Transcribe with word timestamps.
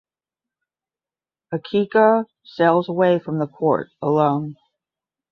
Akiko 1.53 2.25
sails 2.43 2.89
away 2.89 3.19
from 3.19 3.37
the 3.37 3.45
port 3.45 3.89
alone. 4.01 4.55